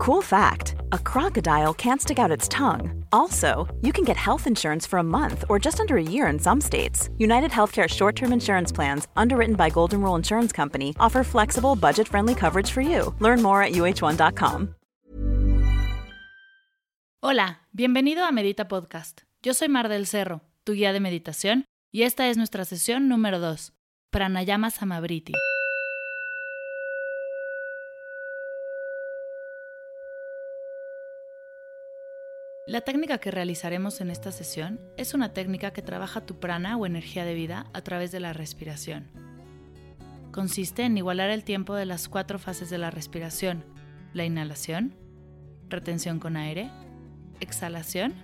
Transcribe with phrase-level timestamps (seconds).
[0.00, 3.04] Cool fact a crocodile can't stick out its tongue.
[3.12, 6.38] Also, you can get health insurance for a month or just under a year in
[6.38, 7.10] some states.
[7.18, 12.08] United Healthcare short term insurance plans, underwritten by Golden Rule Insurance Company, offer flexible, budget
[12.08, 13.14] friendly coverage for you.
[13.20, 14.74] Learn more at uh1.com.
[17.22, 19.20] Hola, bienvenido a Medita Podcast.
[19.42, 23.38] Yo soy Mar del Cerro, tu guía de meditación, y esta es nuestra sesión número
[23.38, 23.74] 2,
[24.10, 25.34] Pranayama Samabriti.
[32.70, 36.86] La técnica que realizaremos en esta sesión es una técnica que trabaja tu prana o
[36.86, 39.08] energía de vida a través de la respiración.
[40.30, 43.64] Consiste en igualar el tiempo de las cuatro fases de la respiración,
[44.12, 44.94] la inhalación,
[45.68, 46.70] retención con aire,
[47.40, 48.14] exhalación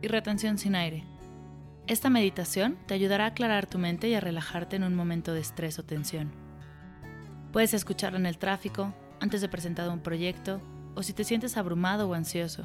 [0.00, 1.04] y retención sin aire.
[1.86, 5.40] Esta meditación te ayudará a aclarar tu mente y a relajarte en un momento de
[5.40, 6.32] estrés o tensión.
[7.52, 10.62] Puedes escucharla en el tráfico, antes de presentar un proyecto
[10.94, 12.64] o si te sientes abrumado o ansioso.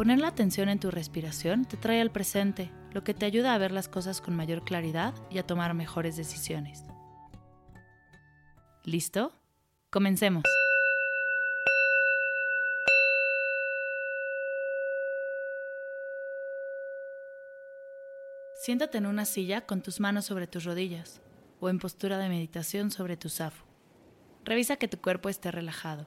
[0.00, 3.58] Poner la atención en tu respiración te trae al presente, lo que te ayuda a
[3.58, 6.84] ver las cosas con mayor claridad y a tomar mejores decisiones.
[8.82, 9.30] ¿Listo?
[9.90, 10.44] Comencemos.
[18.64, 21.20] Siéntate en una silla con tus manos sobre tus rodillas
[21.60, 23.62] o en postura de meditación sobre tu zafu.
[24.46, 26.06] Revisa que tu cuerpo esté relajado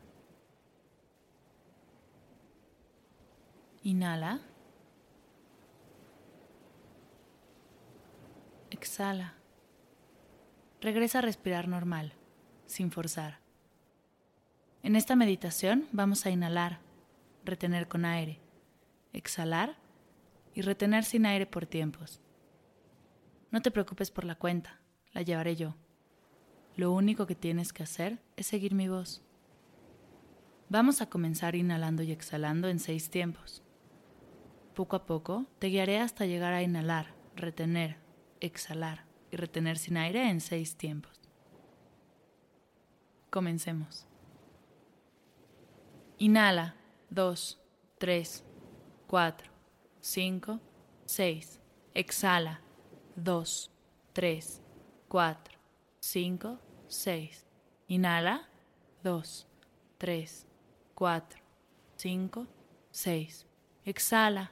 [3.83, 4.39] Inhala.
[8.69, 9.33] Exhala.
[10.81, 12.13] Regresa a respirar normal,
[12.67, 13.39] sin forzar.
[14.83, 16.79] En esta meditación vamos a inhalar,
[17.43, 18.39] retener con aire,
[19.13, 19.75] exhalar
[20.53, 22.21] y retener sin aire por tiempos.
[23.49, 24.77] No te preocupes por la cuenta,
[25.11, 25.73] la llevaré yo.
[26.75, 29.23] Lo único que tienes que hacer es seguir mi voz.
[30.69, 33.63] Vamos a comenzar inhalando y exhalando en seis tiempos
[34.81, 37.97] poco a poco, te guiaré hasta llegar a inhalar, retener,
[38.39, 41.21] exhalar y retener sin aire en seis tiempos.
[43.29, 44.07] Comencemos.
[46.17, 46.73] Inhala
[47.11, 47.59] 2,
[47.99, 48.43] 3,
[49.05, 49.51] 4,
[49.99, 50.59] 5,
[51.05, 51.59] 6.
[51.93, 52.61] Exhala
[53.17, 53.71] 2,
[54.13, 54.61] 3,
[55.09, 55.59] 4,
[55.99, 57.47] 5, 6.
[57.89, 58.49] Inhala
[59.03, 59.47] 2,
[59.99, 60.47] 3,
[60.95, 61.39] 4,
[61.97, 62.47] 5,
[62.89, 63.47] 6.
[63.85, 64.51] Exhala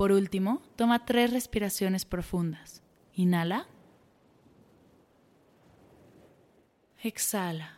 [0.00, 2.82] Por último, toma tres respiraciones profundas.
[3.12, 3.66] Inhala.
[7.04, 7.76] Exhala.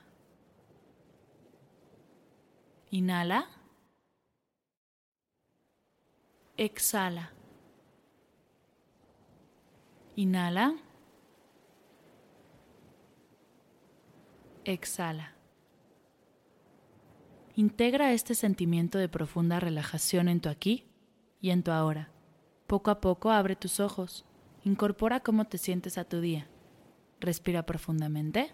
[2.93, 3.47] Inhala.
[6.57, 7.33] Exhala.
[10.14, 10.76] Inhala.
[14.64, 15.33] Exhala.
[17.57, 20.87] Integra este sentimiento de profunda relajación en tu aquí
[21.41, 22.12] y en tu ahora
[22.73, 24.25] poco a poco abre tus ojos,
[24.64, 26.49] incorpora cómo te sientes a tu día.
[27.21, 28.50] Respira profundamente.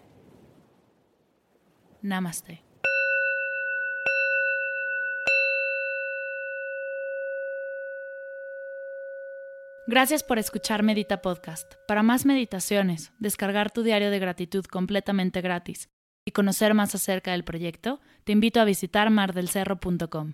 [2.01, 2.61] Namaste.
[9.87, 11.75] Gracias por escuchar Medita Podcast.
[11.87, 15.87] Para más meditaciones, descargar tu diario de gratitud completamente gratis
[16.25, 20.33] y conocer más acerca del proyecto, te invito a visitar mardelcerro.com.